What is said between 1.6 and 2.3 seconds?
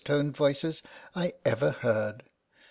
heard.